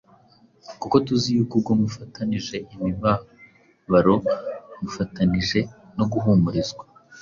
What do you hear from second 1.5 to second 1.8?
ubwo